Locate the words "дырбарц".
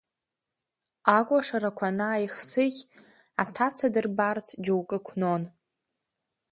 3.93-4.47